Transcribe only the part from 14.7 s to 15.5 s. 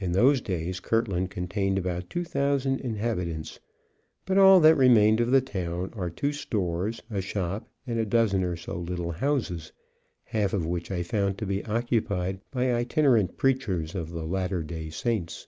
Saints."